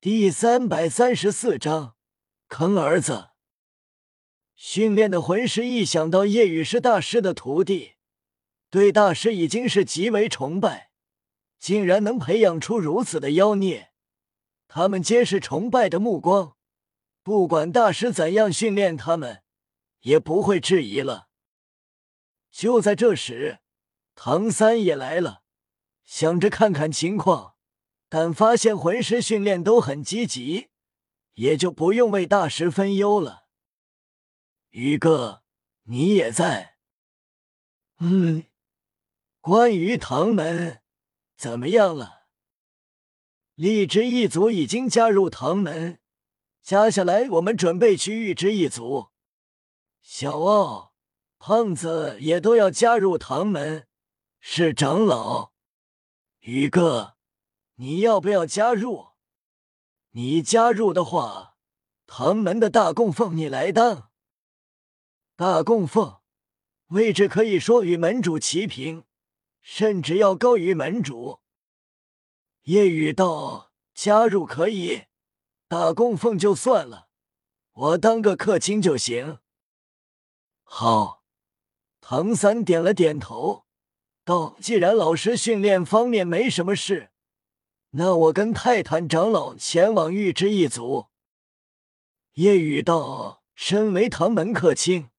[0.00, 1.96] 第三百三十四章
[2.46, 3.30] 坑儿子。
[4.54, 7.94] 训练的魂师一想到叶雨是大师的徒弟，
[8.70, 10.92] 对大师已经是极为崇拜，
[11.58, 13.90] 竟然能培养出如此的妖孽，
[14.68, 16.56] 他们皆是崇拜的目光。
[17.24, 19.42] 不管大师怎样训练他们，
[20.02, 21.26] 也不会质疑了。
[22.52, 23.58] 就在这时，
[24.14, 25.42] 唐三也来了，
[26.04, 27.56] 想着看看情况，
[28.08, 30.68] 但发现魂师训练都很积极，
[31.34, 33.46] 也就不用为大师分忧了。
[34.70, 35.42] 宇哥，
[35.84, 36.76] 你也在？
[37.98, 38.44] 嗯，
[39.40, 40.82] 关于唐门
[41.36, 42.28] 怎么样了？
[43.54, 46.00] 荔枝一族已经加入唐门，
[46.62, 49.08] 接下来我们准备去玉之一族。
[50.00, 50.94] 小奥、
[51.38, 53.86] 胖子也都要加入唐门。
[54.40, 55.52] 是长老，
[56.38, 57.17] 宇哥，
[57.80, 59.10] 你要不要加入？
[60.10, 61.56] 你加入的话，
[62.08, 64.10] 唐门的大供奉你来当。
[65.36, 66.18] 大供奉
[66.88, 69.04] 位置可以说与门主齐平，
[69.60, 71.38] 甚至要高于门主。
[72.62, 75.04] 叶雨道加入可以，
[75.68, 77.08] 大供奉就算了，
[77.72, 79.38] 我当个客卿就行。
[80.64, 81.22] 好，
[82.00, 83.66] 唐三点了点头，
[84.24, 87.12] 道：“既然老师训练方面没什么事，
[87.90, 91.06] 那我跟泰坦长老前往玉之一族。”
[92.34, 95.10] 夜雨道：“身为唐门客卿。”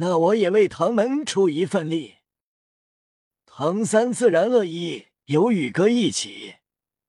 [0.00, 2.18] 那我也为唐门出一份力。
[3.44, 6.58] 唐三自然乐意，有宇哥一起，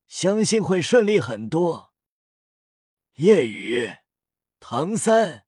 [0.08, 1.94] 相信会顺利很多。
[3.18, 3.92] 夜雨、
[4.60, 5.46] 唐三、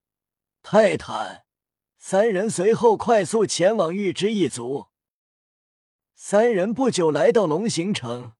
[0.61, 1.45] 泰坦
[1.97, 4.89] 三人随后快速前往玉之一族。
[6.13, 8.33] 三人不久来到龙行城，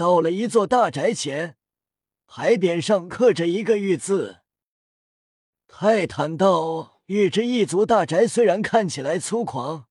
[0.00, 1.58] 到了一座大宅前，
[2.26, 4.38] 牌匾上刻着一个“玉”字。
[5.68, 7.02] 泰坦道。
[7.04, 9.84] 玉之一族大宅虽然看起来粗犷，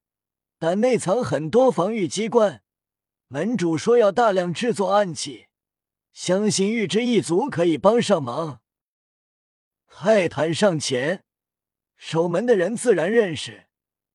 [0.58, 2.64] 但内藏很多防御机关。
[3.28, 5.48] 门主说要大量制作暗器，
[6.12, 8.62] 相信玉之一族可以帮上忙。
[9.86, 11.24] 泰坦上前，
[11.98, 13.68] 守门的人自然认识，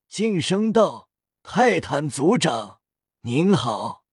[0.09, 1.09] 晋升道
[1.43, 2.81] ：“泰坦族长，
[3.21, 4.04] 您好。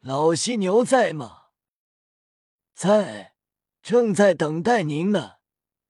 [0.00, 1.48] 老犀牛在吗？
[2.74, 3.34] 在，
[3.82, 5.36] 正在等待您呢，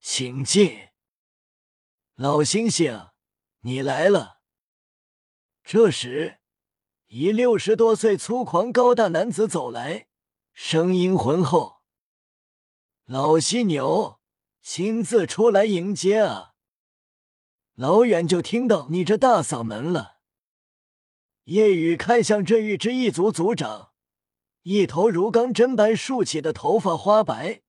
[0.00, 0.88] 请进。”
[2.16, 3.10] 老猩猩，
[3.60, 4.40] 你来了。
[5.62, 6.38] 这时，
[7.08, 10.08] 一六十多岁粗狂高大男子走来，
[10.54, 11.82] 声音浑厚
[13.04, 14.20] ：“老犀牛
[14.62, 16.54] 亲自出来迎接啊！”
[17.74, 20.20] 老远就听到你这大嗓门了。
[21.44, 23.92] 夜雨看向这玉之一族族长，
[24.68, 27.60] 一头如钢针般竖起的头发花白，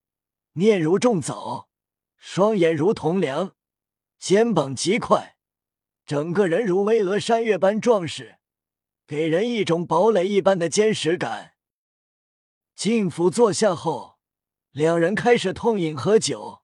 [0.50, 1.68] 面如重枣，
[2.16, 3.54] 双眼如铜梁。
[4.18, 5.36] 肩膀极快，
[6.04, 8.40] 整个人如巍峨山岳般壮实，
[9.06, 11.52] 给人一种堡垒一般的坚实感。
[12.74, 14.18] 进府坐下后，
[14.72, 16.62] 两人开始痛饮喝酒，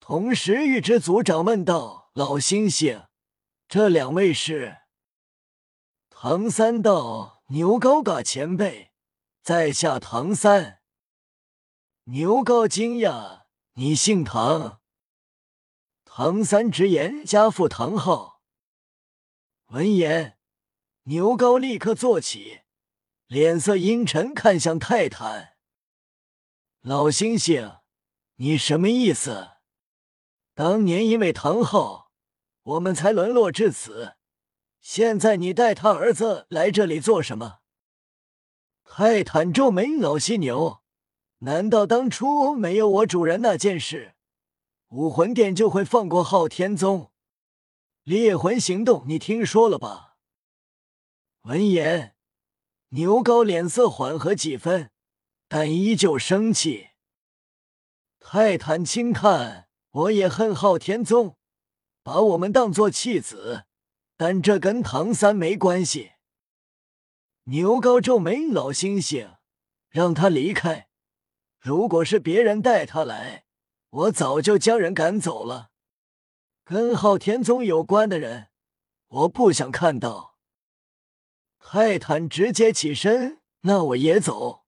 [0.00, 3.06] 同时玉之族长问道：“老猩猩，
[3.66, 4.80] 这两位是？”
[6.10, 8.91] 唐三道：“牛高嘎前辈，
[9.42, 10.80] 在下唐三。”
[12.06, 13.42] 牛高惊讶
[13.74, 14.80] ：“你姓唐？”
[16.04, 18.42] 唐三直言：“家父唐昊。”
[19.72, 20.38] 闻言，
[21.04, 22.60] 牛高立刻坐起，
[23.26, 25.56] 脸色阴沉，看向泰坦
[26.82, 27.80] ：“老猩猩，
[28.36, 29.52] 你什么意思？
[30.54, 32.10] 当年因为唐昊，
[32.62, 34.16] 我们才沦落至此。
[34.82, 37.60] 现在你带他儿子来这里做什么？”
[38.84, 40.82] 泰坦皱眉：“老犀牛，
[41.38, 44.14] 难道当初没有我主人那件事？”
[44.90, 47.10] 武魂殿就会放过昊天宗？
[48.02, 50.16] 猎魂行动你听说了吧？
[51.42, 52.14] 闻言，
[52.90, 54.90] 牛高脸色缓和几分，
[55.48, 56.90] 但依旧生气。
[58.20, 61.36] 泰坦轻叹：“我也恨昊天宗，
[62.02, 63.64] 把我们当做弃子，
[64.16, 66.11] 但这跟唐三没关系。”
[67.44, 69.36] 牛高皱眉：“老猩猩，
[69.88, 70.88] 让他离开。
[71.60, 73.44] 如果是别人带他来。”
[73.92, 75.70] 我早就将人赶走了，
[76.64, 78.48] 跟昊天宗有关的人，
[79.06, 80.38] 我不想看到。
[81.58, 84.64] 泰坦直接起身，那我也走。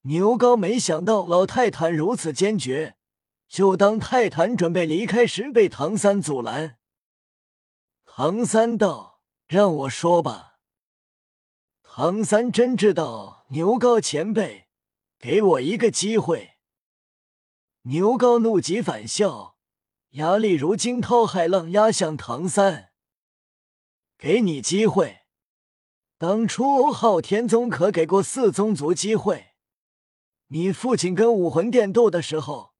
[0.00, 2.96] 牛高没想到老泰坦如此坚决，
[3.46, 6.78] 就当泰坦准备离开时，被唐三阻拦。
[8.04, 10.49] 唐三道：“让我说吧。”
[12.02, 14.68] 唐三真知道牛高前辈
[15.18, 16.52] 给我一个机会！
[17.82, 19.58] 牛皋怒极反笑，
[20.12, 22.92] 压力如惊涛骇浪压向唐三。
[24.16, 25.26] 给你机会，
[26.16, 29.48] 当初昊天宗可给过四宗族机会。
[30.46, 32.72] 你父亲跟武魂殿斗的时候，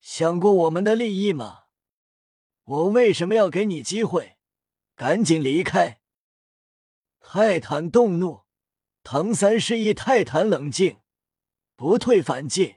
[0.00, 1.64] 想过我们的利益吗？
[2.64, 4.38] 我为什么要给你机会？
[4.96, 6.00] 赶紧离开！
[7.20, 8.41] 泰坦动怒，
[9.02, 10.98] 唐三示意泰坦冷静，
[11.76, 12.76] 不退反进，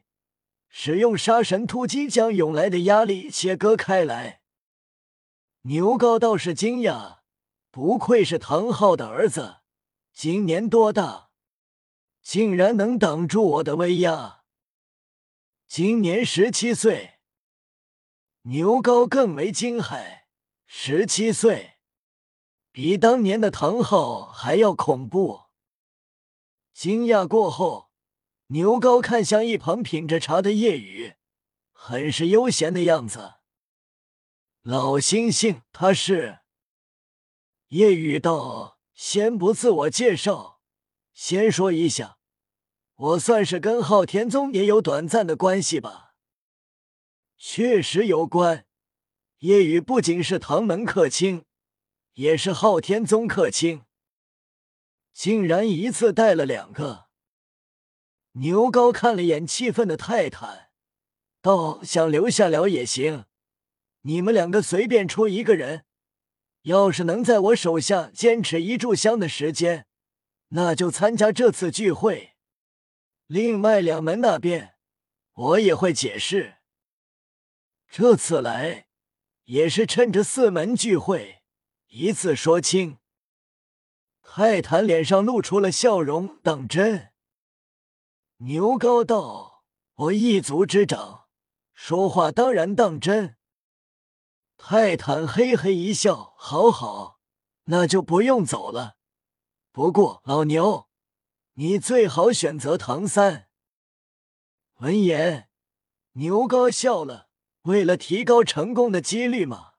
[0.69, 4.41] 使用杀神突击将涌来的压力切割开来。
[5.63, 7.19] 牛皋倒是惊讶。
[7.71, 9.57] 不愧是唐昊的儿子，
[10.13, 11.29] 今年多大？
[12.21, 14.43] 竟然能挡住我的威压！
[15.67, 17.19] 今年十七岁。
[18.43, 20.21] 牛皋更为惊骇，
[20.65, 21.73] 十七岁，
[22.71, 25.44] 比当年的唐昊还要恐怖。
[26.75, 27.89] 惊讶过后，
[28.47, 31.13] 牛皋看向一旁品着茶的叶雨，
[31.71, 33.35] 很是悠闲的样子。
[34.61, 36.39] 老星星，他是。
[37.69, 40.59] 叶雨道：“先不自我介绍，
[41.13, 42.17] 先说一下，
[42.95, 46.15] 我算是跟昊天宗也有短暂的关系吧？
[47.37, 48.65] 确实有关。
[49.37, 51.45] 叶雨不仅是唐门客卿，
[52.15, 53.83] 也是昊天宗客卿，
[55.15, 57.05] 竟然一次带了两个。”
[58.37, 60.69] 牛皋看了眼气愤的泰坦，
[61.41, 63.23] 道：“想留下聊也行，
[64.01, 65.85] 你们两个随便出一个人。”
[66.63, 69.85] 要是能在我手下坚持一炷香的时间，
[70.49, 72.33] 那就参加这次聚会。
[73.27, 74.75] 另外两门那边，
[75.33, 76.55] 我也会解释。
[77.87, 78.87] 这次来
[79.43, 81.43] 也是趁着四门聚会，
[81.87, 82.97] 一次说清。
[84.37, 87.13] 泰坦脸上露出了笑容，当真？
[88.39, 89.63] 牛皋道
[89.95, 91.27] ：“我一族之长，
[91.73, 93.37] 说话当然当真。”
[94.59, 97.21] 泰坦嘿嘿一笑：“好好，
[97.67, 98.97] 那就不用走了。
[99.71, 100.89] 不过老牛，
[101.53, 103.47] 你最好选择唐三。”
[104.79, 105.47] 闻言，
[106.15, 107.29] 牛高笑了
[107.63, 109.75] ：“为了提高成功的几率嘛。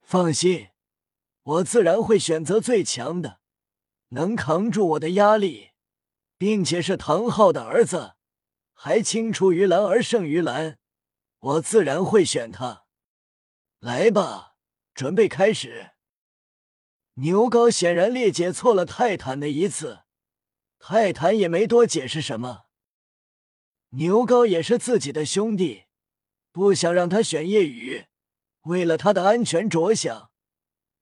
[0.00, 0.70] 放心，
[1.44, 3.38] 我自然会选择最强的，
[4.12, 5.70] 能扛住我的压力，
[6.36, 8.14] 并且是唐昊的儿子，
[8.74, 10.78] 还青出于蓝而胜于蓝，
[11.38, 12.84] 我自然会选他。”
[13.80, 14.54] 来吧，
[14.94, 15.92] 准备开始。
[17.14, 20.00] 牛皋显然列解错了泰坦的一次，
[20.78, 22.66] 泰坦也没多解释什么。
[23.90, 25.84] 牛皋也是自己的兄弟，
[26.52, 28.06] 不想让他选夜雨，
[28.62, 30.30] 为了他的安全着想，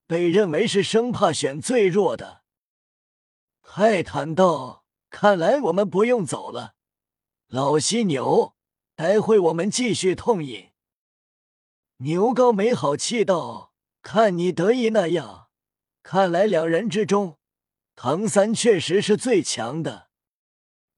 [0.06, 2.39] 被认为是生怕选最弱的。
[3.72, 6.74] 泰坦道：“看来我们不用走了，
[7.46, 8.56] 老犀牛，
[8.96, 10.72] 待会我们继续痛饮。”
[11.98, 13.72] 牛皋没好气道
[14.02, 15.50] ：“看你得意那样，
[16.02, 17.38] 看来两人之中，
[17.94, 20.08] 唐三确实是最强的。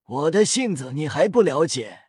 [0.06, 2.04] 我的性子你还不了解，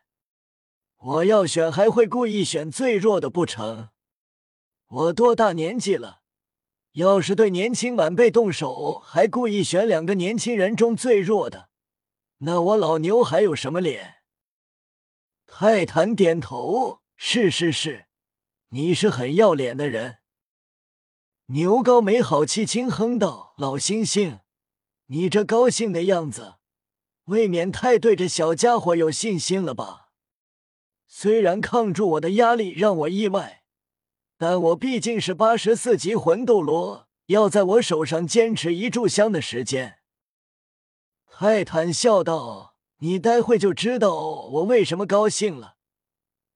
[0.96, 3.90] 我要选还会故意选最弱的不成？
[4.86, 6.22] 我多大年纪了？
[6.94, 11.68] 要是对年轻晚辈动手，还故意选两个年轻人中最弱的，
[12.38, 14.16] 那我老牛还有什么脸？”
[15.46, 18.06] 泰坦点头：“是是是。”
[18.70, 20.18] 你是很要脸的人，
[21.46, 24.40] 牛皋没好气轻哼道：“老猩猩，
[25.06, 26.54] 你这高兴的样子，
[27.26, 30.08] 未免太对这小家伙有信心了吧？
[31.06, 33.63] 虽然抗住我的压力让我意外，
[34.36, 39.98] 但我毕竟是八十四级魂斗罗，要在我手上坚持一炷香的时间。”
[41.30, 45.76] 泰坦笑道：“你待会就知道我为什么高兴了。”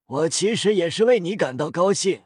[0.06, 2.22] 我其实也是为你感到高兴。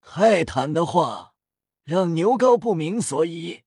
[0.00, 1.34] 泰坦的话
[1.82, 3.62] 让牛皋不明所以。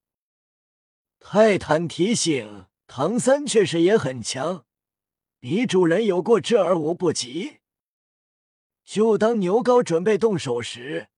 [1.19, 4.65] 泰坦提醒唐三，确实也很强，
[5.41, 7.56] 比主人有过之而无不及。
[8.87, 11.09] 就当牛皋准备动手时，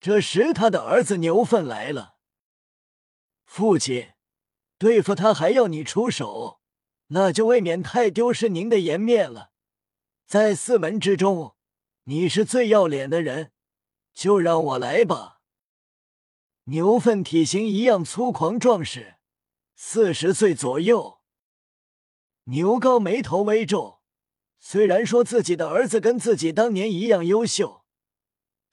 [0.00, 2.16] 这时他的儿子牛粪来了。
[3.44, 4.14] 父亲，
[4.76, 6.60] 对付他还要你出手，
[7.06, 9.52] 那就未免太丢失您的颜面了。
[10.26, 11.54] 在四门之中，
[12.04, 13.52] 你是最要脸的人，
[14.12, 15.38] 就让我来吧。
[16.64, 19.14] 牛粪体型一样粗犷壮实，
[19.76, 21.20] 四十岁左右。
[22.46, 24.01] 牛皋眉头微皱，
[24.64, 27.84] 虽然说自己的儿子跟自己当年一样优秀，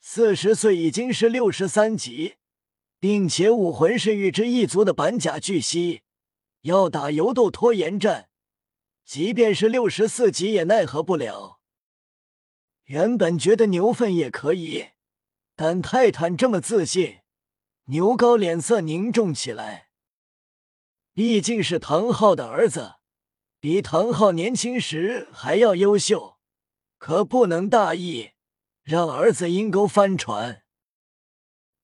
[0.00, 2.36] 四十岁已经是六十三级，
[3.00, 6.02] 并且武魂是玉之一族的板甲巨蜥，
[6.60, 8.30] 要打游斗拖延战。
[9.04, 11.58] 即便是六十四级也奈何不了。
[12.84, 14.90] 原本觉得牛粪也可以，
[15.56, 17.18] 但泰坦这么自信，
[17.86, 19.88] 牛高脸色凝重起来。
[21.12, 22.94] 毕竟是唐昊的儿子，
[23.60, 26.38] 比唐昊年轻时还要优秀，
[26.96, 28.30] 可不能大意，
[28.82, 30.64] 让儿子阴沟翻船，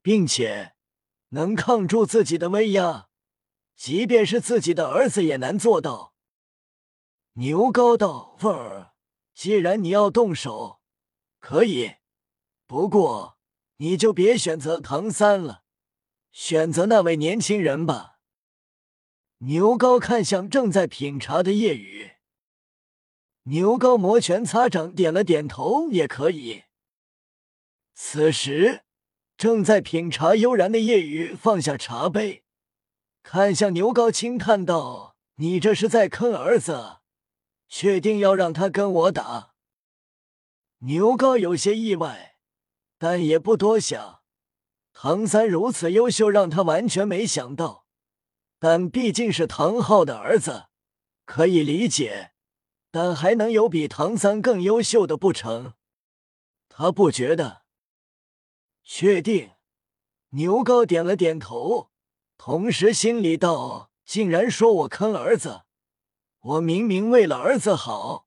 [0.01, 0.73] 并且
[1.29, 3.09] 能抗住自己的威压，
[3.75, 6.15] 即便是自己的儿子也难做到。
[7.35, 8.95] 牛高道：“凤儿，
[9.35, 10.81] 既然你要动手，
[11.39, 11.97] 可以，
[12.67, 13.37] 不过
[13.77, 15.65] 你就别选择唐三了，
[16.33, 18.15] 选择那位年轻人吧。”
[19.41, 22.13] 牛高看向正在品茶的夜雨，
[23.43, 26.65] 牛高摩拳擦掌，点了点头，也可以。
[27.95, 28.85] 此时，
[29.37, 32.45] 正在品茶悠然的夜雨放下茶杯，
[33.23, 37.01] 看向牛高，轻叹道：“你这是在坑儿子？
[37.69, 39.53] 确定要让他跟我打？”
[40.81, 42.37] 牛高有些意外，
[42.99, 44.23] 但也不多想。
[44.95, 47.86] 唐三如此优秀，让他完全没想到。
[48.59, 50.67] 但毕竟是唐昊的儿子，
[51.25, 52.33] 可以理解。
[52.91, 55.75] 但还能有比唐三更优秀的不成？
[56.69, 57.63] 他不觉得。
[58.83, 59.53] 确定。
[60.31, 61.91] 牛高点了点头，
[62.37, 65.63] 同时心里道：“竟然说我坑儿子！
[66.41, 68.27] 我明明为了儿子好。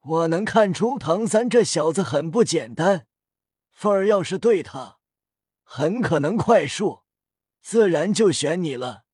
[0.00, 3.06] 我能看出唐三这小子很不简单。
[3.70, 4.98] 凤儿要是对他，
[5.62, 7.02] 很可能快速，
[7.60, 9.04] 自然就选你了。”